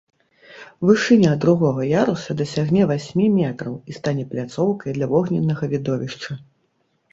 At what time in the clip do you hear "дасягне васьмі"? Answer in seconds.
2.39-3.27